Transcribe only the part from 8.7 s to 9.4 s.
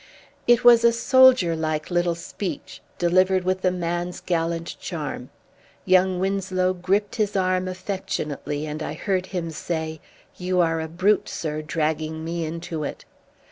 I heard